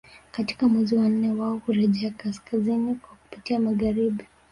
[0.31, 4.25] Katika mwezi wa nne wao hurejea kaskazini kwa kupitia magharibi